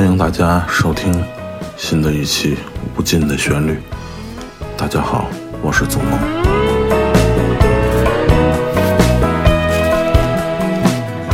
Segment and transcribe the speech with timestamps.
[0.00, 1.12] 欢迎大家收听
[1.76, 2.54] 新的一期
[2.96, 3.72] 《无尽的旋律》。
[4.74, 5.26] 大家好，
[5.60, 6.18] 我是祖梦。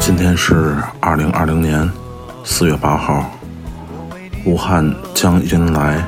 [0.01, 1.89] 今天是二零二零年
[2.43, 3.31] 四月八号，
[4.45, 6.05] 武汉将迎来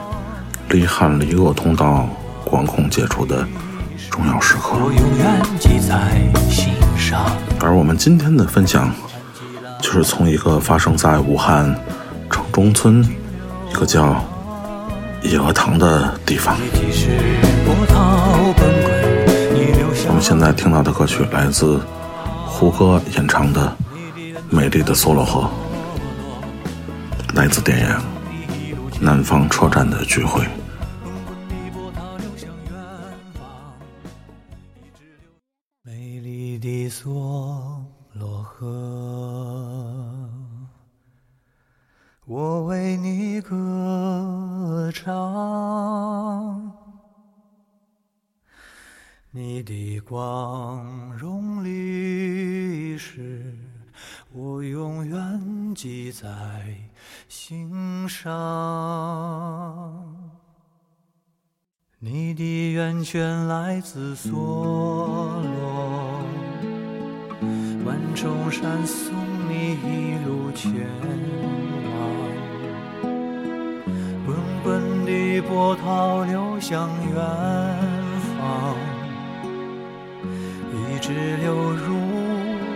[0.71, 2.09] 离汉离鄂通道
[2.45, 3.47] 管控解除的
[4.11, 4.73] 重要时刻。
[4.73, 6.21] 我永远记在
[6.51, 7.25] 心上。
[7.61, 8.93] 而我们今天的分享，
[9.81, 11.73] 就是从一个发生在武汉
[12.31, 13.05] 城中村
[13.71, 14.23] 一个叫
[15.23, 16.57] 野鹅塘的地方。
[20.07, 21.81] 我们现在听到的歌曲来自
[22.47, 23.77] 胡歌演唱的
[24.51, 25.49] 《美丽的梭罗河》，
[27.37, 27.87] 来自电影
[29.01, 30.41] 《南方车站的聚会》。
[35.83, 37.13] 美丽的梭
[38.15, 39.78] 罗河，
[42.31, 46.71] 我为你歌唱。
[49.31, 53.57] 你的光荣历史，
[54.35, 56.29] 我永远记在
[57.31, 58.29] 心上。
[61.99, 66.23] 你的源泉来自梭罗，
[67.87, 69.15] 万重山送
[69.49, 70.71] 你一路前
[71.91, 72.28] 往，
[75.41, 77.17] 波涛流向远
[78.37, 78.75] 方，
[80.73, 81.97] 一直流入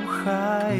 [0.06, 0.76] 海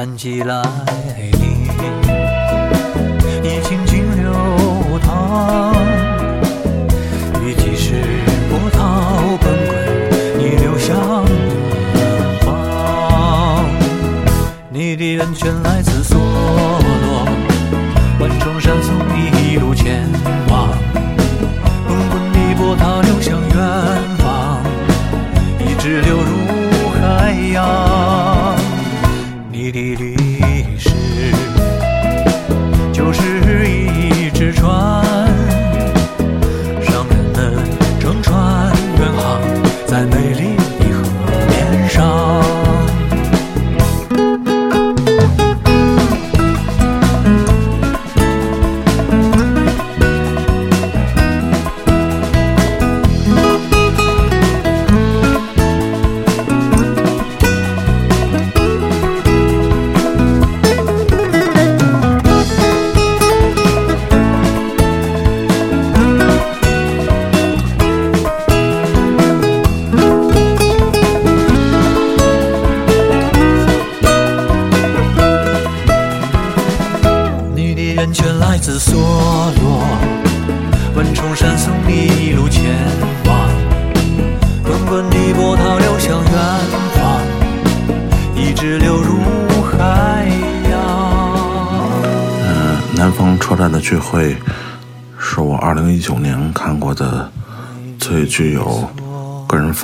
[0.00, 0.62] 看起来
[1.32, 1.68] 临，
[3.42, 4.32] 你轻轻流
[5.00, 5.74] 淌。
[7.44, 8.00] 雨季时
[8.48, 9.46] 波涛滚滚，
[10.38, 10.96] 你流向
[11.92, 12.00] 远
[12.40, 12.48] 方。
[14.70, 15.89] 你的源泉来自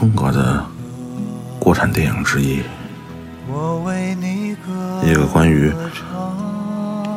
[0.06, 0.64] 风格的
[1.58, 2.62] 国产电影之一，
[5.02, 5.72] 一个关于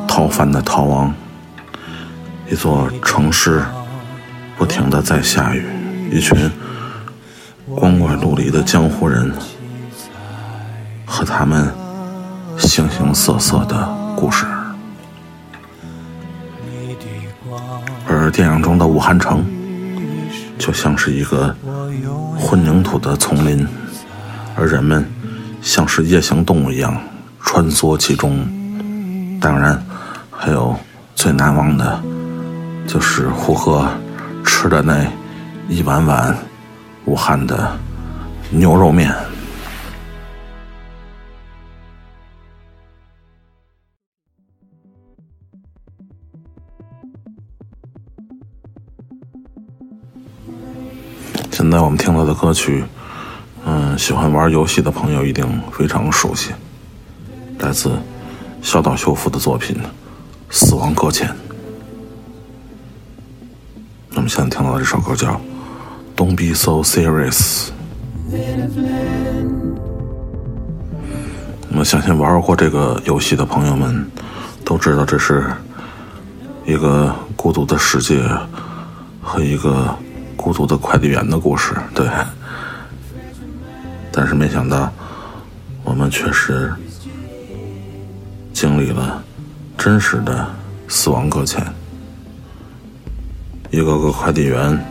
[0.08, 1.14] 逃犯的逃亡，
[2.50, 3.62] 一座城市
[4.58, 5.64] 不停的在下雨，
[6.10, 6.50] 一群
[7.76, 9.32] 光怪陆离的江湖人
[11.06, 11.72] 和他们
[12.58, 14.44] 形形色色的故事。
[18.08, 19.46] 而电影中的武汉城，
[20.58, 21.54] 就像是一个
[22.40, 23.68] 混凝土的丛林，
[24.56, 25.04] 而人们
[25.60, 26.96] 像是夜行动物一样
[27.44, 28.38] 穿梭其中。
[29.40, 29.80] 当然，
[30.30, 30.74] 还有
[31.14, 32.02] 最难忘的，
[32.88, 33.86] 就是胡歌
[34.44, 35.06] 吃的那
[35.68, 36.34] 一碗碗
[37.04, 37.78] 武汉的
[38.48, 39.14] 牛肉面。
[51.70, 52.84] 现在我们听到的歌曲，
[53.64, 56.50] 嗯，喜欢玩游戏的朋友一定非常熟悉，
[57.60, 57.96] 来自
[58.60, 59.76] 小岛秀夫的作品
[60.50, 61.28] 《死亡搁浅》。
[64.10, 65.28] 那么现在听到的这首歌叫
[66.16, 67.68] 《Don't Be So Serious》。
[71.68, 74.10] 那么相信玩过这个游戏的朋友们
[74.64, 75.46] 都知道，这是
[76.66, 78.20] 一个孤独的世界
[79.22, 79.94] 和一个
[80.40, 82.08] 孤独的快递员的故事，对。
[84.10, 84.90] 但是没想到，
[85.84, 86.72] 我们确实
[88.54, 89.22] 经历了
[89.76, 90.48] 真实的
[90.88, 91.62] 死亡搁浅。
[93.70, 94.82] 一个个快递员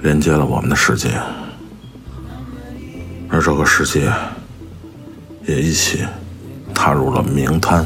[0.00, 1.10] 连接了我们的世界，
[3.28, 4.10] 而这个世界
[5.44, 6.04] 也一起
[6.72, 7.84] 踏入了冥滩。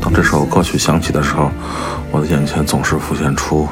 [0.00, 1.50] 当这首歌曲响起的时候，
[2.10, 3.68] 我的眼前总是浮现出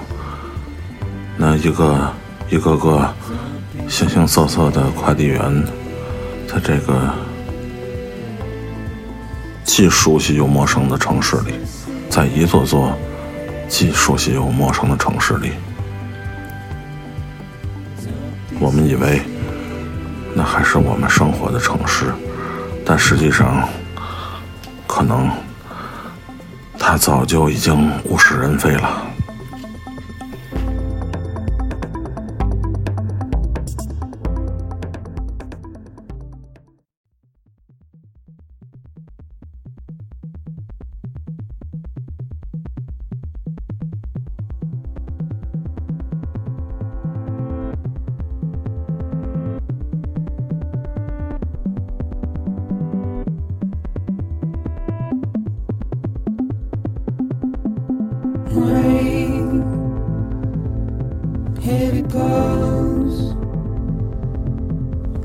[1.36, 2.12] 那一个
[2.48, 3.14] 一个个
[3.88, 5.64] 形形色色的快递员，
[6.46, 7.12] 在这个。
[9.64, 11.54] 既熟悉又陌生的城市里，
[12.08, 12.96] 在一座座
[13.66, 15.50] 既熟悉又陌生的城市里，
[18.60, 19.20] 我们以为
[20.32, 22.12] 那还是我们生活的城市，
[22.84, 23.68] 但实际上，
[24.86, 25.28] 可能
[26.86, 29.13] 他早就已经物是人非了。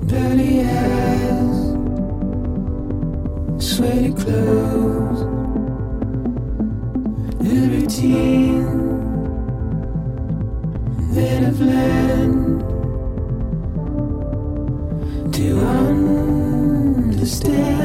[0.10, 1.58] dirty eyes,
[3.64, 5.22] sweaty clothes,
[7.46, 8.66] and routine
[11.14, 12.60] that I've learned
[15.36, 15.60] to
[17.10, 17.79] understand.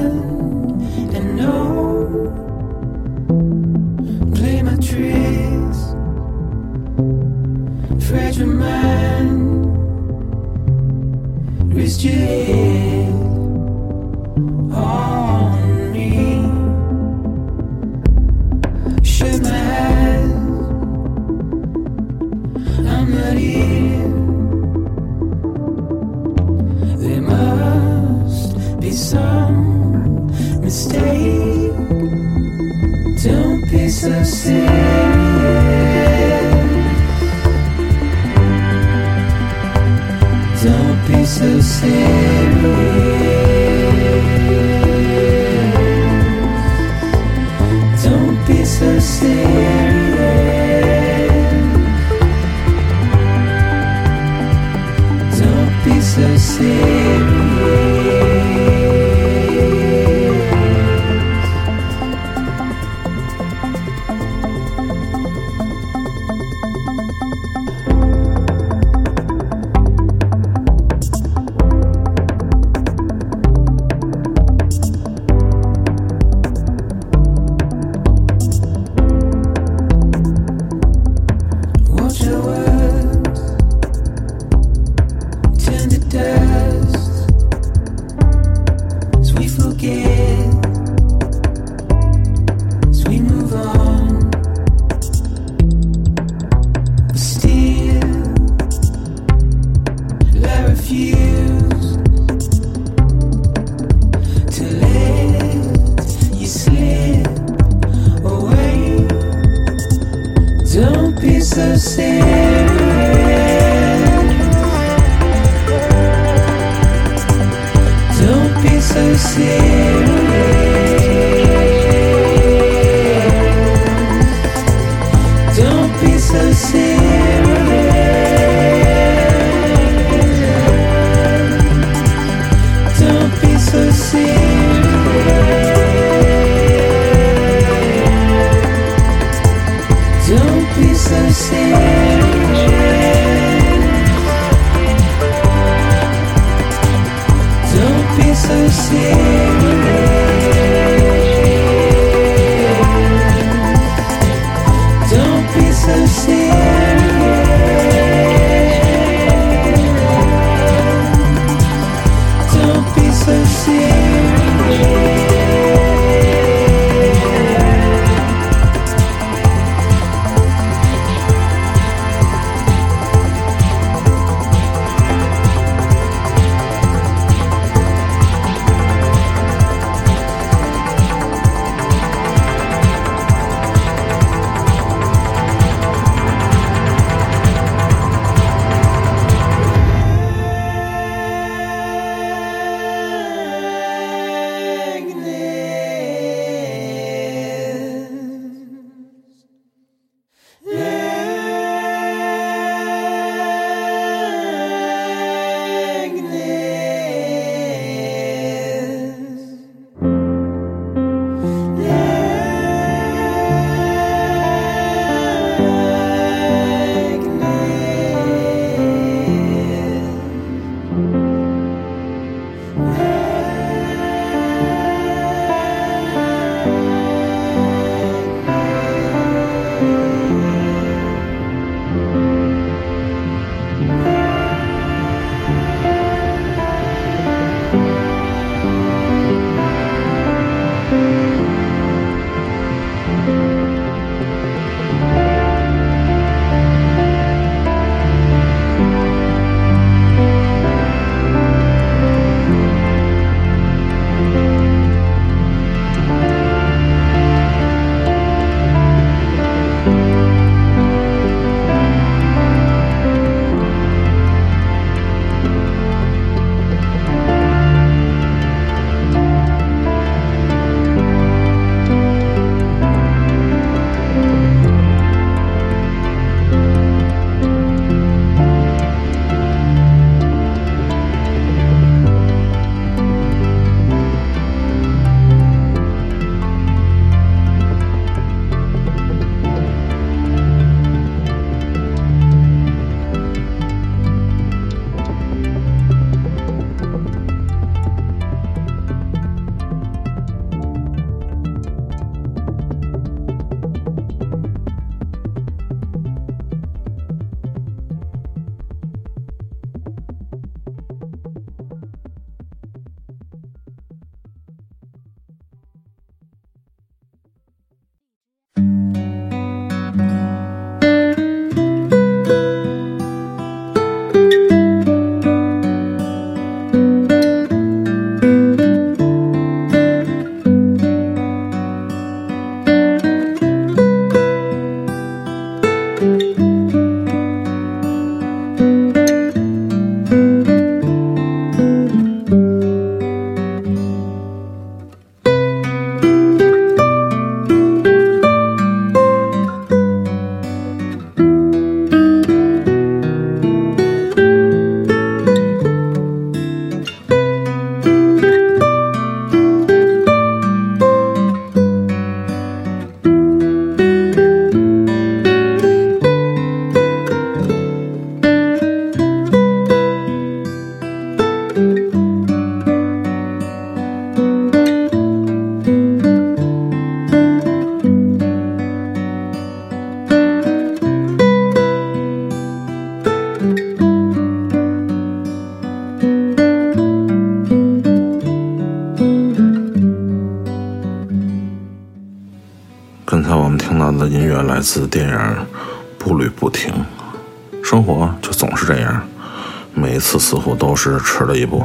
[400.84, 401.64] 似乎都是迟了一步，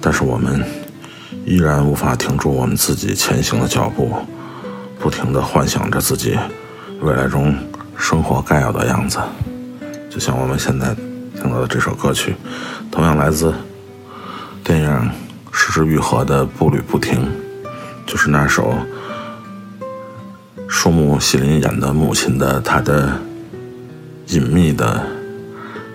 [0.00, 0.64] 但是我们
[1.44, 4.10] 依然无法停住我们自己前行的脚步，
[4.98, 6.38] 不停地幻想着自己
[7.02, 7.54] 未来中
[7.98, 9.18] 生活该有的样子。
[10.08, 10.94] 就像我们现在
[11.34, 12.34] 听到的这首歌曲，
[12.90, 13.52] 同样来自
[14.64, 14.90] 电影
[15.52, 17.20] 《失之愈合》的《步履不停》，
[18.06, 18.74] 就是那首。
[20.68, 23.12] 树木希林演的母亲的她的
[24.28, 25.04] 隐秘的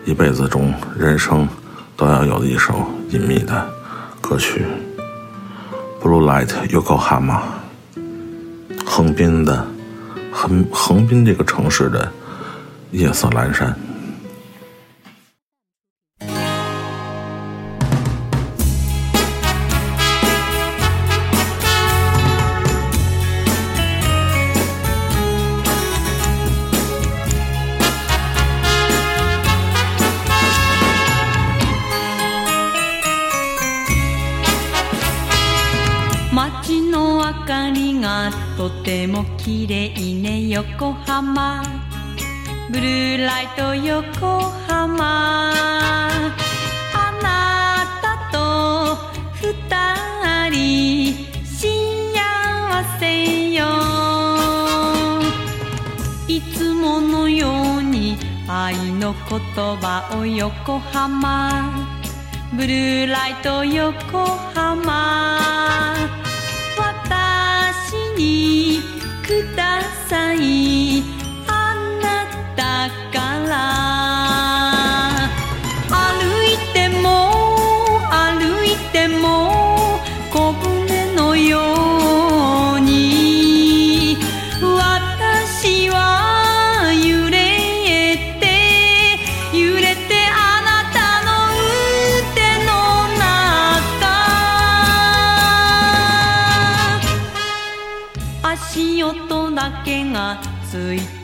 [0.06, 1.50] 一辈子中，人生
[1.98, 3.68] 都要有一首隐秘的
[4.22, 4.63] 歌曲
[6.06, 7.39] 《Blue Light Yokohama》，
[8.86, 9.66] 横滨的
[10.32, 12.12] 横横滨这个城市的
[12.92, 13.87] 夜色阑珊。
[40.58, 41.62] 横浜。
[42.72, 45.52] ブルーライト横浜。
[45.52, 48.98] あなたと
[49.36, 49.54] 二
[50.50, 51.14] 人
[51.46, 51.60] 幸
[53.00, 53.68] せよ。
[56.28, 59.40] いつものように愛の言
[59.78, 61.72] 葉を横浜。
[62.56, 65.38] ブルーライト横浜。
[66.80, 68.57] 私に
[70.08, 71.17] さい。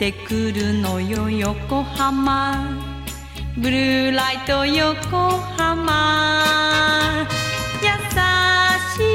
[0.04, 2.78] てくるのよ横浜。
[3.58, 7.26] ブルーライト横浜。
[7.82, 7.88] 優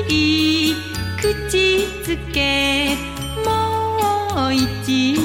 [0.08, 0.74] しい
[1.20, 2.96] 口づけ。
[3.44, 5.17] もう一度。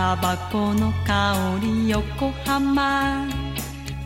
[0.00, 3.28] タバコの香り横浜。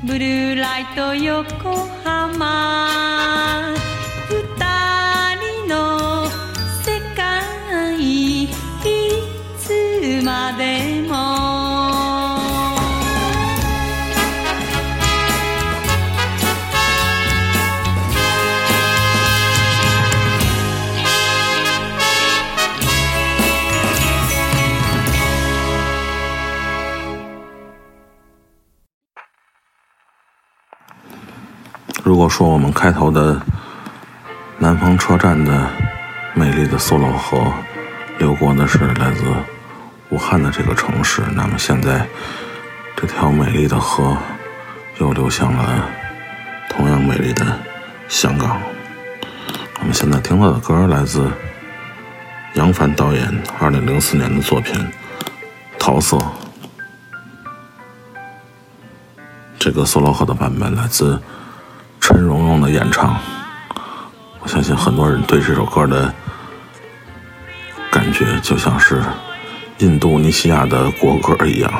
[0.04, 3.70] ブルーライト横浜。
[4.28, 4.34] 二
[5.36, 6.26] 人の
[6.82, 7.94] 世界
[8.42, 8.48] い
[9.56, 11.53] つまでも。
[32.24, 33.38] 果说我们开头的
[34.56, 35.68] 南方车站的
[36.32, 37.52] 美丽的梭罗河
[38.18, 39.22] 流过的是来自
[40.08, 42.08] 武汉的这个城市，那么现在
[42.96, 44.16] 这条美丽的河
[45.00, 45.86] 又流向了
[46.70, 47.44] 同样美丽的
[48.08, 48.58] 香港。
[49.80, 51.30] 我们现在听到的歌来自
[52.54, 54.74] 杨帆导演2004年的作品
[55.78, 56.16] 《桃色》。
[59.58, 61.20] 这个梭罗河的版本来自
[62.06, 63.18] 陈蓉蓉的演唱，
[64.40, 66.14] 我相信很多人对这首歌的
[67.90, 69.02] 感觉就像是
[69.78, 71.72] 印度尼西亚的国歌一样。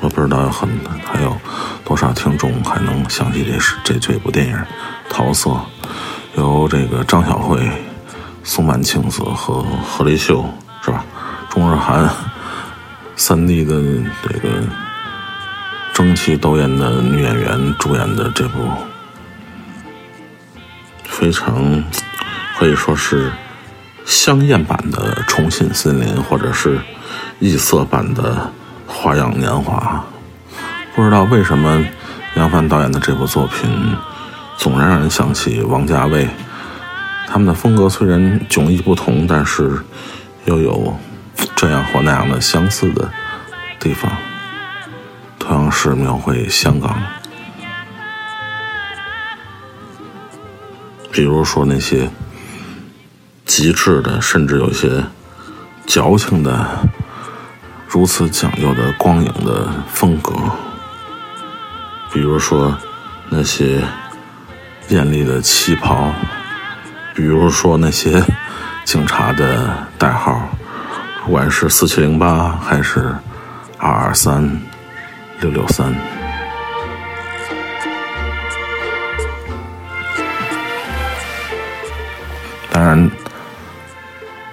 [0.00, 0.68] 我不知道很
[1.04, 1.36] 还有
[1.84, 4.56] 多少听众还能想起这是这这部电影
[5.08, 5.50] 《桃色》，
[6.34, 7.64] 由这个张小慧、
[8.42, 10.44] 松坂庆子和何立秀
[10.82, 11.04] 是吧？
[11.48, 12.10] 钟日涵
[13.14, 13.72] 三 D 的
[14.24, 14.64] 这个
[15.96, 18.70] 争奇斗艳的女演员主演的这部
[21.04, 21.82] 非常
[22.58, 23.32] 可以说是
[24.04, 26.78] 香艳版的《重庆森林》，或者是
[27.38, 28.52] 异色版的
[28.92, 30.04] 《花样年华》。
[30.94, 31.82] 不知道为什么
[32.34, 33.96] 杨帆导演的这部作品
[34.58, 36.28] 总让人想起王家卫。
[37.26, 39.78] 他们的风格虽然迥异不同，但是
[40.44, 40.94] 又有
[41.56, 43.10] 这样或那样的相似的
[43.80, 44.12] 地方。
[45.48, 47.00] 同样是描绘香港，
[51.12, 52.10] 比如说那些
[53.44, 55.04] 极致的，甚至有些
[55.86, 56.88] 矫情的，
[57.86, 60.34] 如此讲究的光影的风格，
[62.12, 62.76] 比如说
[63.30, 63.84] 那些
[64.88, 66.12] 艳丽的旗袍，
[67.14, 68.20] 比如说那些
[68.84, 70.48] 警察的代号，
[71.24, 73.14] 不管是四七零八还是
[73.78, 74.60] 二二三。
[75.40, 75.94] 六六三，
[82.72, 83.10] 当然，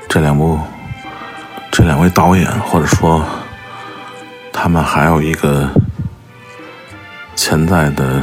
[0.10, 0.60] 这两部
[1.72, 3.26] 这两位导演，或者说
[4.52, 5.70] 他们还有一个
[7.36, 8.22] 潜在的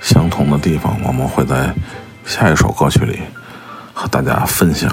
[0.00, 1.74] 相同的地方，我们会在
[2.24, 3.20] 下一首歌曲里
[3.92, 4.90] 和大家分享。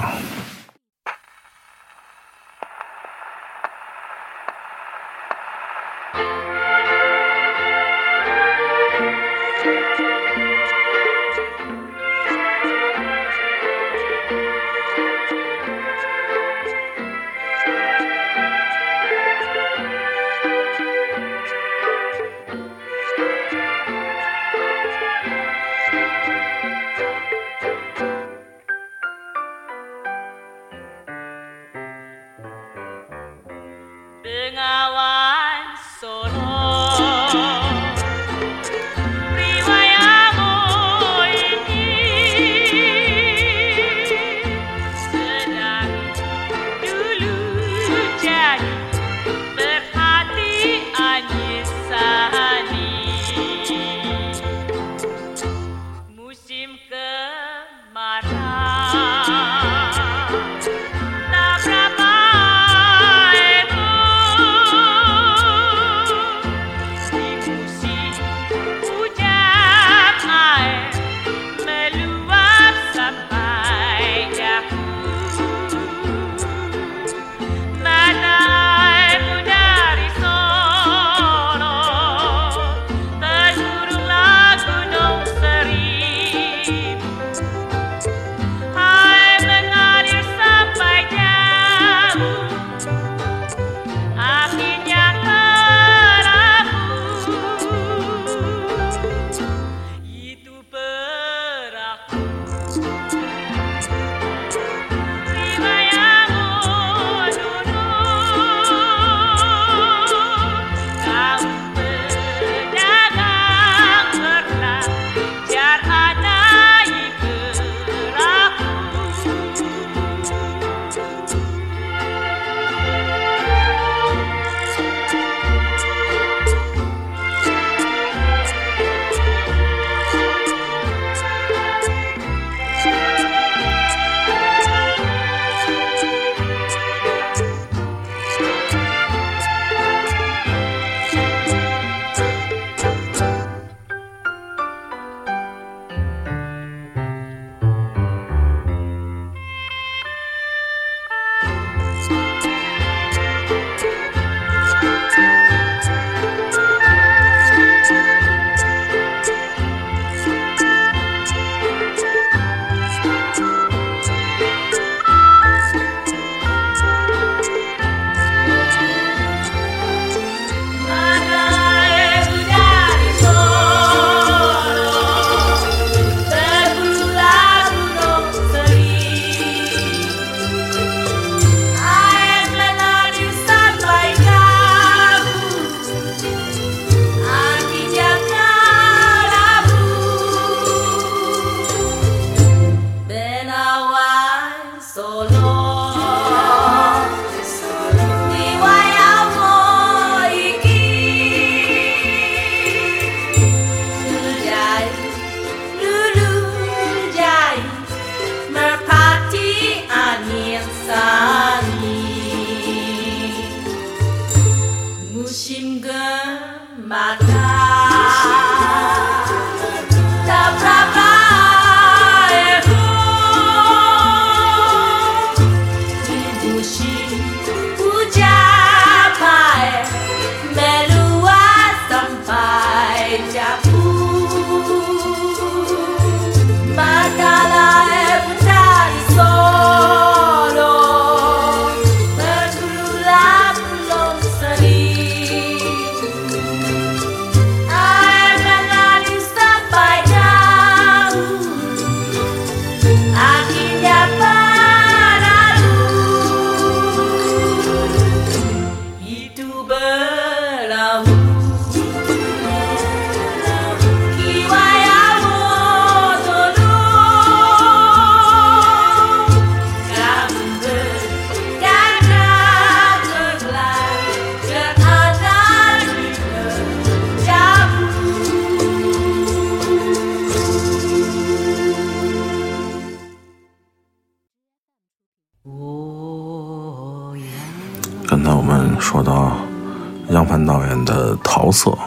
[291.52, 291.78] 桃色》，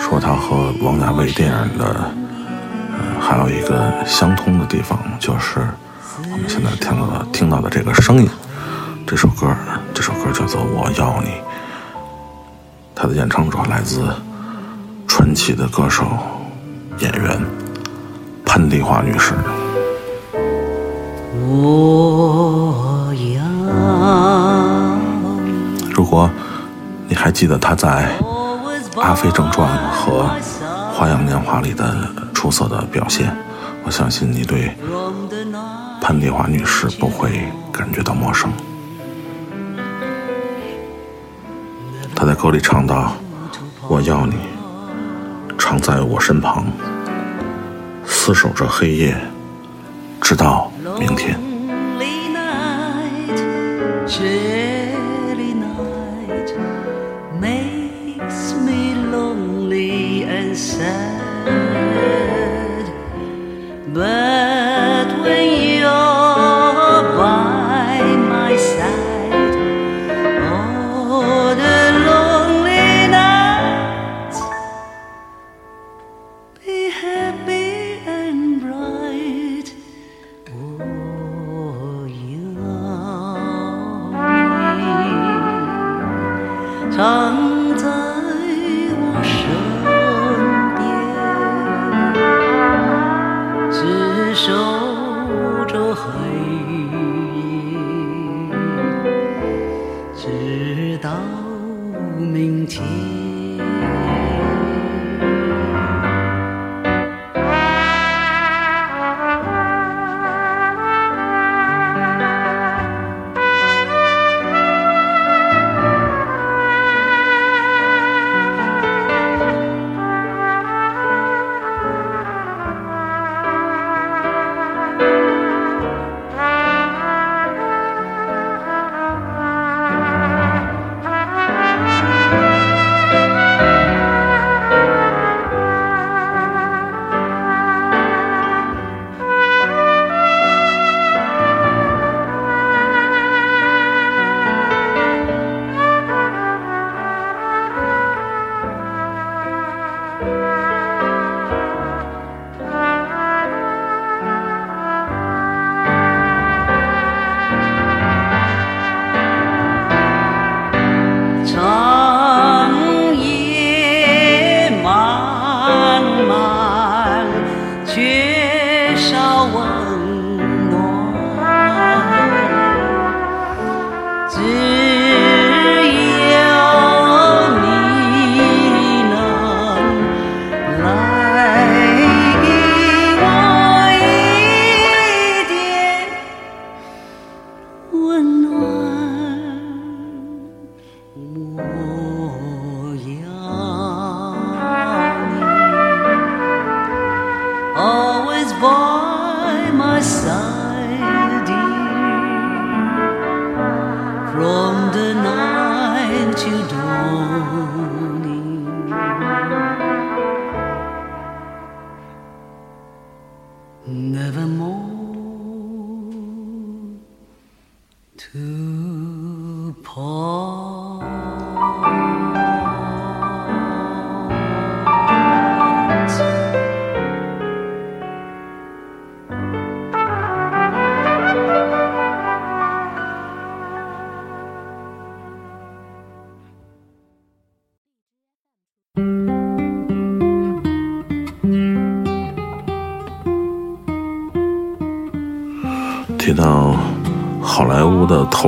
[0.00, 2.10] 说他和王家卫电影的，
[3.20, 5.60] 还有一个相通的地方，就是
[6.32, 8.28] 我们现在听到的听到的这个声音。
[9.06, 9.54] 这首歌，
[9.94, 11.28] 这首歌叫做《我要你》，
[12.96, 14.02] 它的演唱者来自
[15.06, 16.04] 传奇的歌手、
[16.98, 17.40] 演员
[18.44, 19.34] 潘丽华女士。
[21.48, 23.40] 我要
[27.08, 28.08] 你还记得她在
[29.00, 30.24] 《阿飞正传》和
[30.92, 31.94] 《花样年华》里的
[32.34, 33.34] 出色的表现，
[33.84, 34.76] 我相信你对
[36.00, 37.40] 潘丽华女士不会
[37.72, 38.50] 感觉到陌生。
[42.14, 43.12] 她在歌里唱到
[43.88, 44.34] ：“我要你
[45.58, 46.64] 常在我身旁，
[48.06, 49.16] 厮守着黑夜，
[50.20, 51.38] 直到明天。”
[63.96, 64.55] blood.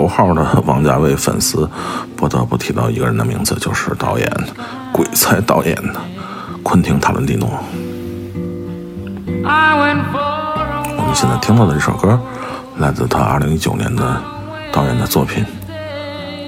[0.09, 1.69] 号的王家卫粉丝，
[2.17, 4.29] 不得不提到一个人的名字，就是导演
[4.91, 6.01] 鬼才导演的
[6.63, 7.49] 昆汀·塔伦蒂诺。
[10.97, 12.19] 我们现在听到的这首歌，
[12.79, 14.21] 来自他2019年的
[14.73, 15.45] 导演的作品《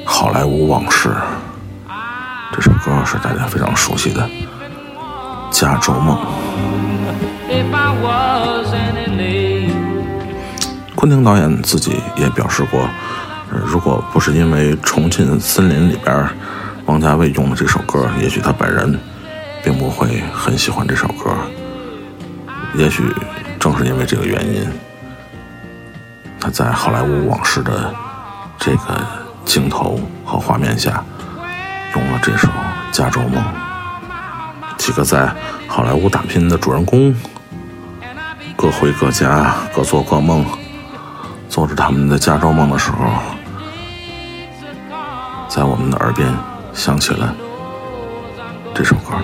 [0.05, 1.09] 好莱坞往事》。
[2.53, 4.23] 这首歌是大家非常熟悉的
[5.51, 6.16] 《加州梦》。
[10.94, 12.88] 昆汀导演自己也表示过，呃
[13.70, 16.28] 如果不是因为《重庆森林》里边
[16.87, 18.98] 王家卫用的这首歌，也许他本人
[19.62, 21.30] 并不会很喜欢这首歌。
[22.74, 23.04] 也许
[23.61, 24.68] 正是因为这个原因，
[26.40, 27.94] 他在《好莱坞往事》的
[28.59, 29.00] 这个
[29.44, 31.04] 镜头和画面下，
[31.94, 32.48] 用了这首
[32.90, 33.35] 《加州梦》。
[34.78, 35.33] 几个在
[35.68, 37.14] 好莱坞打拼的主人公，
[38.56, 40.44] 各回各家，各做各梦。
[41.48, 42.98] 做着他们的加州梦的时候，
[45.51, 46.33] 在我们的耳边
[46.73, 47.35] 响起了
[48.73, 49.19] 这首歌。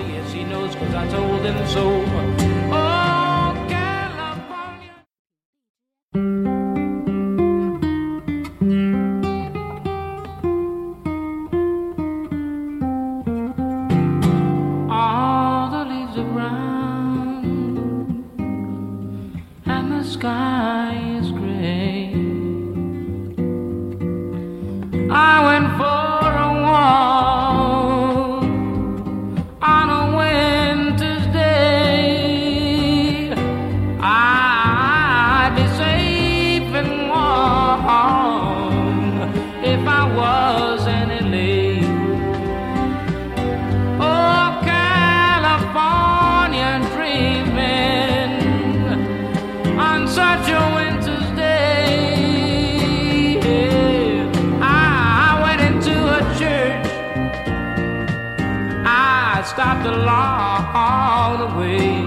[59.87, 62.05] Along the way.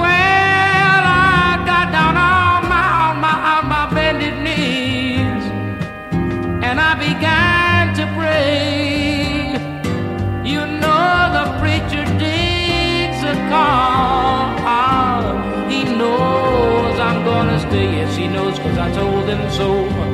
[0.00, 5.44] Well, I got down on my, my, my bended knees
[6.66, 9.54] and I began to pray.
[10.52, 14.58] You know the preacher digs a call.
[14.66, 17.88] Ah, he knows I'm gonna stay.
[17.98, 20.13] Yes, he knows cause I told him so.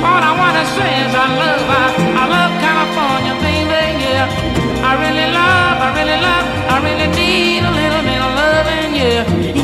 [0.00, 1.86] All I wanna say is I love, I,
[2.22, 4.88] I love California, baby, yeah.
[4.88, 9.58] I really love, I really love, I really need a little bit of loving, yeah.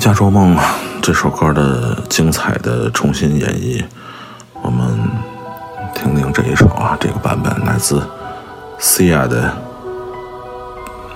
[0.00, 0.56] 加州梦》
[1.02, 3.84] 这首歌的精彩的重新演绎，
[4.62, 4.98] 我们
[5.94, 8.02] 听听这一首啊，这个版本来自
[8.80, 9.52] Sia 的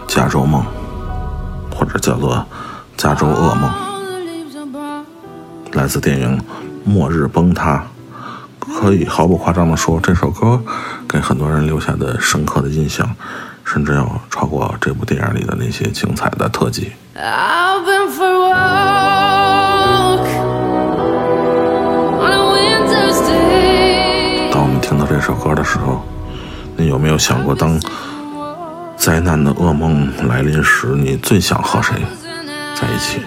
[0.15, 0.63] 《加州梦》，
[1.75, 2.37] 或者叫做
[2.99, 3.71] 《加州噩梦》，
[5.73, 6.39] 来自电影
[6.85, 7.77] 《末日崩塌》。
[8.79, 10.61] 可以毫不夸张的说，这首歌
[11.09, 13.09] 给很多人留下的深刻的印象，
[13.65, 16.93] 甚至要超过这部电影里的那些精彩的特技。
[17.17, 18.44] I've been for
[25.15, 26.05] 这首歌的时候，
[26.77, 27.81] 你有没有想过，当
[28.97, 31.95] 灾难的噩梦来临时，你最想和谁
[32.75, 33.23] 在一起？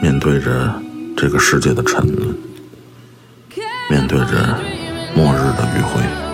[0.00, 0.72] 面对着
[1.16, 2.38] 这个世界的沉沦，
[3.90, 4.56] 面对着
[5.16, 6.27] 末日的余晖。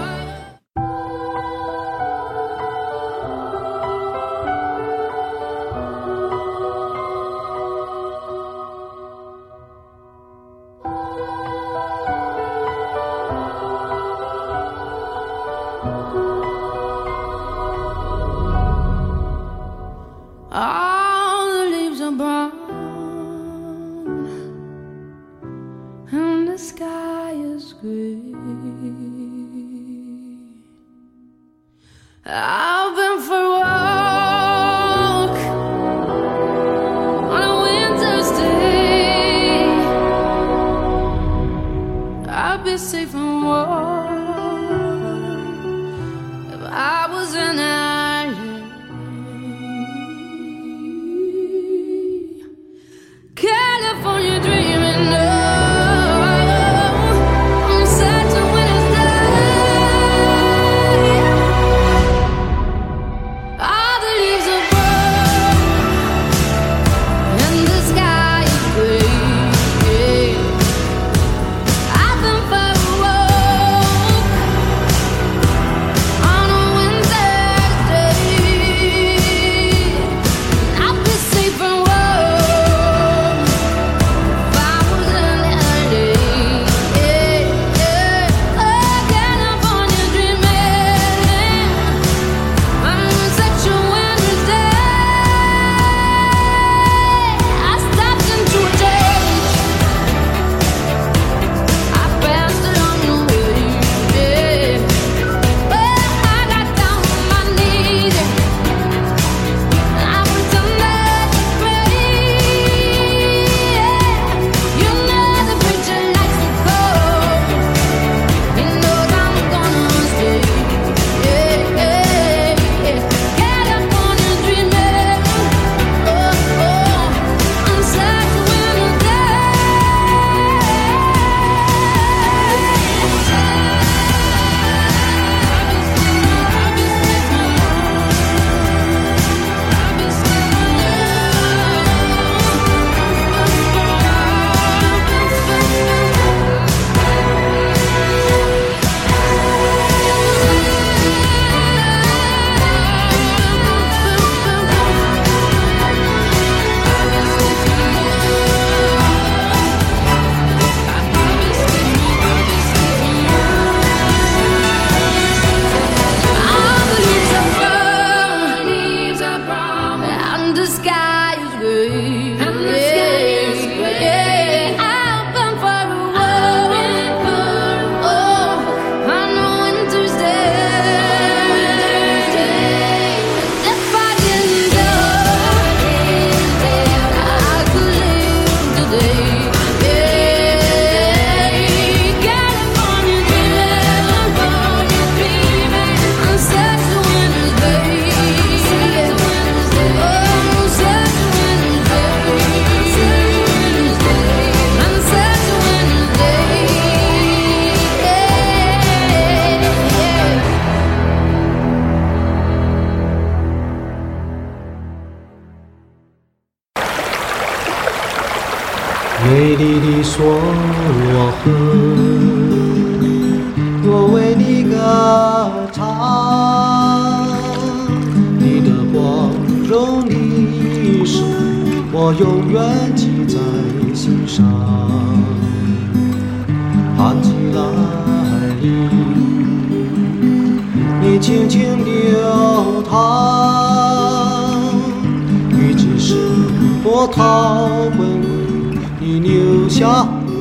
[247.04, 248.80] 波涛滚滚。
[248.98, 250.34] 你流向远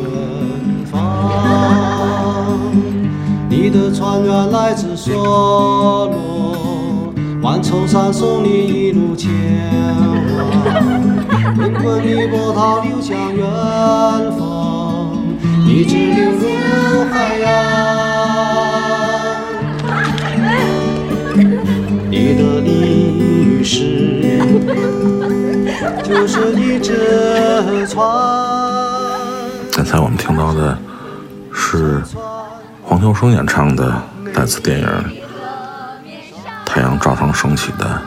[0.89, 0.95] 方，
[3.49, 6.09] 你的船员来自梭罗，
[7.41, 9.30] 万重山送你一路前
[10.07, 10.24] 往。
[11.57, 13.45] 滚滚的波涛流向远
[14.39, 15.18] 方，
[15.68, 16.47] 一直流入
[17.11, 17.51] 海洋。
[22.09, 24.39] 你的历史
[26.04, 28.08] 就是一只船。
[29.72, 30.78] 刚才我们听到的
[31.54, 32.02] 是
[32.82, 34.02] 黄秋生演唱的
[34.34, 34.88] 来自电影
[36.66, 38.02] 《太阳照常升起》的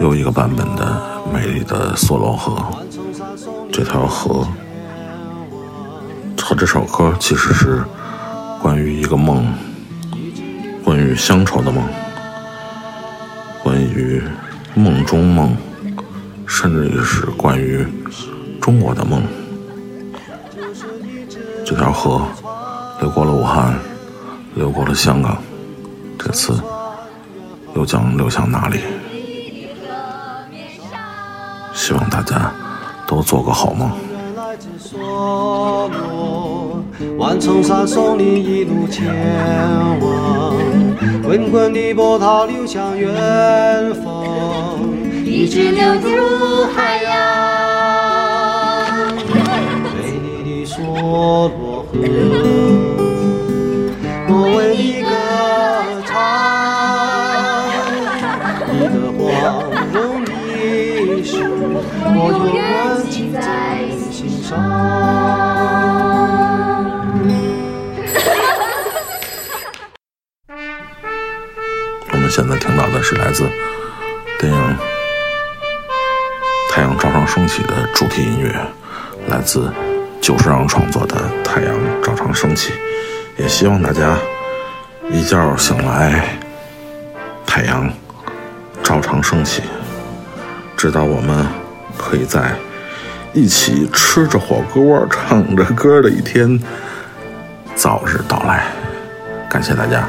[0.00, 1.00] 又一个版本的
[1.32, 2.56] 《美丽的梭罗河》。
[3.72, 4.46] 这条河
[6.42, 7.84] 和这首歌其实是
[8.60, 9.46] 关于一个梦，
[10.84, 11.84] 关于乡愁的梦，
[13.62, 14.20] 关于
[14.74, 15.56] 梦中梦，
[16.52, 17.86] 甚至于是关于
[18.60, 19.22] 中国的梦。
[21.64, 22.20] 这条河
[23.00, 23.78] 流过了武汉，
[24.56, 25.40] 流过了香港，
[26.18, 26.60] 这次
[27.76, 28.80] 又将流向哪里？
[31.72, 32.52] 希望大家
[33.06, 33.88] 都做个好梦。
[37.16, 39.06] 万重山送你一路前
[40.00, 40.52] 往，
[41.22, 44.78] 滚滚的波涛流向远方，
[45.30, 47.08] 一直流入海洋。
[49.94, 50.02] 美
[50.42, 51.48] 丽的梭罗
[51.84, 51.92] 河，
[54.26, 55.08] 我为你歌
[56.04, 56.18] 唱，
[58.72, 59.22] 你的光
[59.92, 62.60] 荣历史，我永远
[63.08, 63.38] 记在
[64.10, 64.48] 心上。
[72.12, 73.48] 我们现在听到的是来自
[77.32, 78.52] 升起》的主题音乐，
[79.28, 79.72] 来自
[80.20, 81.72] 久石让创作的《太阳
[82.02, 82.72] 照常升起》。
[83.40, 84.18] 也希望大家
[85.08, 86.36] 一觉醒来，
[87.46, 87.88] 太阳
[88.82, 89.62] 照常升起，
[90.76, 91.46] 直到我们
[91.96, 92.52] 可以在
[93.32, 96.60] 一起吃着火锅、唱着歌的一天
[97.76, 98.66] 早日到来。
[99.48, 100.08] 感谢大家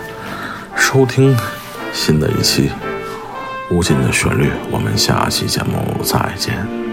[0.75, 1.37] 收听
[1.93, 2.69] 新的一期
[3.69, 6.90] 《无尽的旋律》，我们下期节目再见。